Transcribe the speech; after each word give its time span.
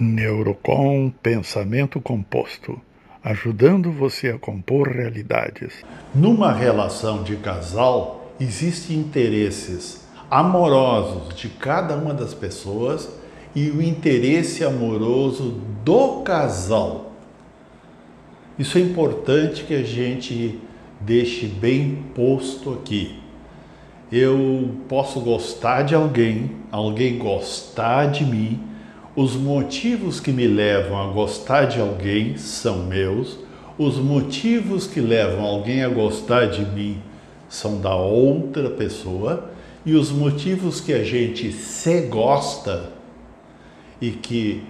Neurocom 0.00 1.12
Pensamento 1.22 2.00
Composto, 2.00 2.80
ajudando 3.22 3.92
você 3.92 4.30
a 4.30 4.38
compor 4.38 4.88
realidades. 4.88 5.84
Numa 6.14 6.52
relação 6.52 7.22
de 7.22 7.36
casal, 7.36 8.32
existem 8.40 8.96
interesses 8.96 10.06
amorosos 10.30 11.34
de 11.36 11.50
cada 11.50 11.96
uma 11.96 12.14
das 12.14 12.32
pessoas 12.32 13.10
e 13.54 13.68
o 13.70 13.82
interesse 13.82 14.64
amoroso 14.64 15.60
do 15.84 16.22
casal. 16.22 17.12
Isso 18.58 18.78
é 18.78 18.80
importante 18.80 19.64
que 19.64 19.74
a 19.74 19.82
gente 19.82 20.58
deixe 20.98 21.46
bem 21.46 22.04
posto 22.14 22.72
aqui. 22.72 23.20
Eu 24.10 24.76
posso 24.88 25.20
gostar 25.20 25.82
de 25.82 25.94
alguém, 25.94 26.52
alguém 26.72 27.18
gostar 27.18 28.06
de 28.06 28.24
mim, 28.24 28.69
os 29.16 29.34
motivos 29.34 30.20
que 30.20 30.30
me 30.30 30.46
levam 30.46 30.96
a 30.96 31.12
gostar 31.12 31.64
de 31.64 31.80
alguém 31.80 32.36
são 32.36 32.84
meus, 32.84 33.38
os 33.76 33.96
motivos 33.96 34.86
que 34.86 35.00
levam 35.00 35.44
alguém 35.44 35.82
a 35.82 35.88
gostar 35.88 36.46
de 36.46 36.64
mim 36.64 36.98
são 37.48 37.80
da 37.80 37.94
outra 37.94 38.70
pessoa, 38.70 39.50
e 39.84 39.94
os 39.94 40.12
motivos 40.12 40.80
que 40.80 40.92
a 40.92 41.02
gente 41.02 41.50
se 41.50 42.02
gosta 42.02 42.90
e 44.00 44.10
que 44.10 44.62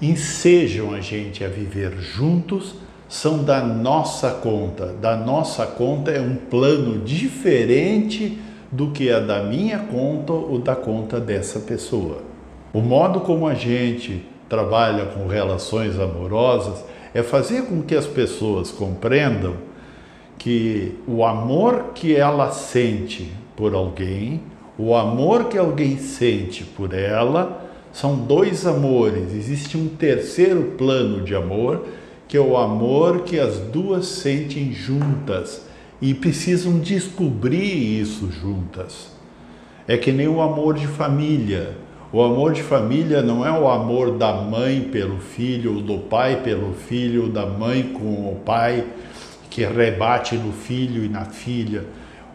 ensejam 0.00 0.92
a 0.92 1.00
gente 1.00 1.44
a 1.44 1.48
viver 1.48 1.98
juntos 2.00 2.74
são 3.08 3.44
da 3.44 3.62
nossa 3.62 4.30
conta. 4.30 4.86
Da 4.86 5.16
nossa 5.16 5.66
conta 5.66 6.10
é 6.10 6.20
um 6.20 6.34
plano 6.34 6.98
diferente 7.04 8.38
do 8.72 8.90
que 8.90 9.08
é 9.08 9.20
da 9.20 9.42
minha 9.42 9.78
conta 9.78 10.32
ou 10.32 10.58
da 10.58 10.74
conta 10.74 11.20
dessa 11.20 11.60
pessoa. 11.60 12.33
O 12.74 12.82
modo 12.82 13.20
como 13.20 13.46
a 13.46 13.54
gente 13.54 14.26
trabalha 14.48 15.06
com 15.06 15.28
relações 15.28 15.96
amorosas 15.98 16.84
é 17.14 17.22
fazer 17.22 17.62
com 17.66 17.80
que 17.80 17.94
as 17.94 18.04
pessoas 18.04 18.72
compreendam 18.72 19.54
que 20.36 20.98
o 21.06 21.24
amor 21.24 21.92
que 21.94 22.16
ela 22.16 22.50
sente 22.50 23.32
por 23.56 23.76
alguém, 23.76 24.42
o 24.76 24.92
amor 24.96 25.44
que 25.44 25.56
alguém 25.56 25.98
sente 25.98 26.64
por 26.64 26.92
ela, 26.92 27.64
são 27.92 28.16
dois 28.16 28.66
amores. 28.66 29.32
Existe 29.32 29.78
um 29.78 29.86
terceiro 29.86 30.72
plano 30.76 31.22
de 31.22 31.32
amor, 31.32 31.86
que 32.26 32.36
é 32.36 32.40
o 32.40 32.56
amor 32.56 33.20
que 33.20 33.38
as 33.38 33.56
duas 33.56 34.04
sentem 34.04 34.72
juntas 34.72 35.64
e 36.02 36.12
precisam 36.12 36.80
descobrir 36.80 38.00
isso 38.00 38.32
juntas. 38.32 39.12
É 39.86 39.96
que 39.96 40.10
nem 40.10 40.26
o 40.26 40.40
amor 40.40 40.74
de 40.74 40.88
família. 40.88 41.76
O 42.14 42.22
amor 42.22 42.52
de 42.52 42.62
família 42.62 43.20
não 43.22 43.44
é 43.44 43.50
o 43.50 43.68
amor 43.68 44.16
da 44.16 44.32
mãe 44.32 44.82
pelo 44.82 45.18
filho, 45.18 45.80
do 45.80 45.98
pai 45.98 46.44
pelo 46.44 46.72
filho, 46.72 47.28
da 47.28 47.44
mãe 47.44 47.92
com 47.92 48.30
o 48.30 48.40
pai 48.46 48.86
que 49.50 49.64
rebate 49.64 50.36
no 50.36 50.52
filho 50.52 51.04
e 51.04 51.08
na 51.08 51.24
filha. 51.24 51.84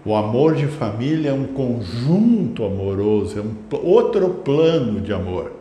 O 0.04 0.14
amor 0.14 0.54
de 0.54 0.68
família 0.68 1.30
é 1.30 1.34
um 1.34 1.46
conjunto 1.46 2.66
amoroso, 2.66 3.40
é 3.40 3.42
um 3.42 3.56
outro 3.82 4.30
plano 4.44 5.00
de 5.00 5.14
amor. 5.14 5.54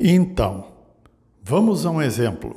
Então, 0.00 0.68
vamos 1.42 1.84
a 1.84 1.90
um 1.90 2.00
exemplo. 2.00 2.56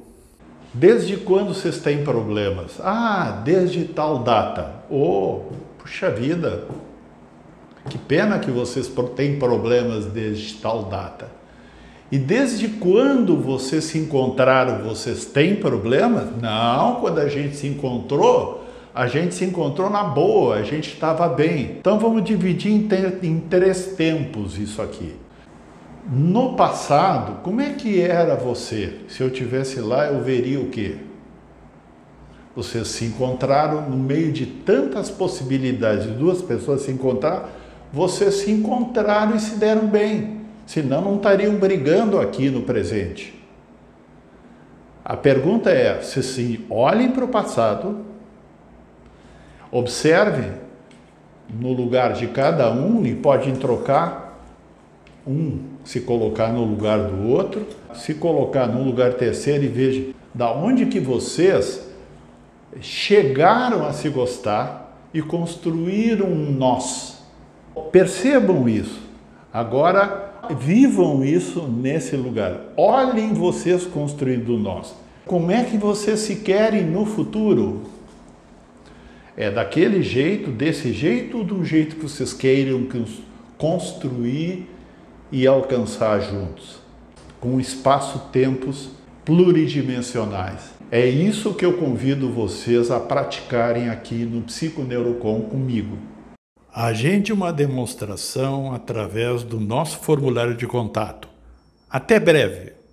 Desde 0.74 1.18
quando 1.18 1.54
vocês 1.54 1.82
têm 1.82 2.06
problemas? 2.06 2.80
Ah, 2.80 3.42
desde 3.44 3.84
tal 3.84 4.20
data. 4.20 4.86
Oh, 4.90 5.42
puxa 5.78 6.10
vida, 6.10 6.66
que 7.88 7.98
pena 7.98 8.40
que 8.40 8.52
vocês 8.52 8.92
têm 9.16 9.40
problemas 9.40 10.06
desde 10.06 10.56
tal 10.56 10.84
data. 10.84 11.30
E 12.12 12.18
desde 12.18 12.70
quando 12.70 13.36
vocês 13.36 13.84
se 13.84 13.98
encontraram, 13.98 14.84
vocês 14.84 15.26
têm 15.26 15.56
problemas? 15.56 16.28
Não, 16.42 16.96
quando 17.02 17.20
a 17.20 17.28
gente 17.28 17.56
se 17.56 17.68
encontrou, 17.68 18.64
a 18.96 19.08
gente 19.08 19.36
se 19.36 19.44
encontrou 19.44 19.90
na 19.90 20.04
boa, 20.04 20.56
a 20.56 20.64
gente 20.64 20.94
estava 20.94 21.28
bem. 21.28 21.78
Então 21.80 22.00
vamos 22.00 22.23
dividir 22.23 22.72
em, 22.72 22.88
em 23.22 23.39
três 23.42 23.88
tempos 23.98 24.58
isso 24.58 24.82
aqui. 24.82 25.16
No 26.10 26.56
passado, 26.56 27.42
como 27.44 27.60
é 27.60 27.73
que 27.73 28.00
era 28.00 28.36
você? 28.36 29.02
Se 29.10 29.22
eu 29.22 29.30
tivesse 29.30 29.82
lá, 29.82 30.06
eu 30.08 30.23
veria 30.23 30.61
o 30.61 30.70
quê? 30.70 30.95
Vocês 32.56 32.88
se 32.88 33.04
encontraram 33.04 33.88
no 33.90 33.98
meio 33.98 34.32
de 34.32 34.45
tantas 34.45 35.11
possibilidades 35.11 36.06
de 36.06 36.14
duas 36.14 36.42
pessoas 36.42 36.82
se 36.82 36.92
encontrar 36.92 37.50
vocês 37.92 38.36
se 38.36 38.52
encontraram 38.52 39.36
e 39.36 39.39
se 39.39 39.55
deram 39.55 39.87
bem, 39.87 40.42
senão 40.65 41.02
não 41.02 41.15
estariam 41.15 41.55
brigando 41.55 42.20
aqui 42.20 42.49
no 42.49 42.61
presente. 42.61 43.33
A 45.03 45.15
pergunta 45.15 45.70
é: 45.70 46.02
se 46.02 46.21
sim, 46.21 46.65
olhem 46.70 47.11
para 47.11 47.23
o 47.23 47.30
passado, 47.30 48.05
observem 49.71 50.52
no 51.49 51.71
lugar 51.71 52.14
de 52.14 52.27
cada 52.27 52.71
um 52.71 53.05
e 53.05 53.15
podem 53.15 53.55
trocar. 53.55 54.27
Um 55.25 55.59
se 55.83 56.02
colocar 56.02 56.54
no 56.54 56.64
lugar 56.64 56.99
do 56.99 57.30
outro, 57.30 57.65
se 57.93 58.14
colocar 58.14 58.65
no 58.65 58.83
lugar 58.83 59.14
terceiro 59.14 59.64
e 59.65 59.67
veja 59.67 60.14
da 60.33 60.52
onde 60.54 60.86
que 60.86 61.02
vocês 61.02 61.86
chegaram 62.80 63.86
a 63.86 63.92
se 63.92 64.08
gostar 64.08 64.98
e 65.14 65.21
construíram 65.21 66.27
um 66.27 66.52
nós 66.52 67.17
Percebam 67.92 68.67
isso. 68.67 68.99
Agora 69.54 70.27
vivam 70.60 71.23
isso 71.23 71.67
nesse 71.67 72.15
lugar. 72.15 72.61
Olhem 72.76 73.33
vocês 73.33 73.86
construindo 73.86 74.58
nós. 74.58 74.93
Como 75.26 75.52
é 75.52 75.64
que 75.64 75.77
vocês 75.77 76.20
se 76.21 76.37
querem 76.37 76.86
no 76.86 77.05
futuro? 77.05 77.82
É 79.36 79.52
daquele 79.52 80.02
jeito, 80.02 80.49
desse 80.49 80.93
jeito 80.93 81.43
do 81.43 81.64
jeito 81.64 81.98
que 81.98 82.04
vocês 82.04 82.33
queiram 82.33 82.87
construir 83.58 84.70
e 85.32 85.45
alcançar 85.45 86.20
juntos? 86.21 86.80
Com 87.39 87.60
espaço-tempos 87.60 88.89
pluridimensionais. 89.26 90.71
É 90.89 91.05
isso 91.05 91.54
que 91.54 91.66
eu 91.66 91.73
convido 91.73 92.32
vocês 92.32 92.89
a 92.89 92.99
praticarem 92.99 93.89
aqui 93.89 94.23
no 94.23 94.42
Psiconeurocom 94.43 95.42
comigo. 95.42 95.98
Agende 96.80 97.33
uma 97.33 97.52
demonstração 97.52 98.71
através 98.71 99.42
do 99.42 99.60
nosso 99.60 99.98
formulário 99.98 100.55
de 100.55 100.67
contato. 100.67 101.27
Até 101.89 102.20
breve! 102.20 102.77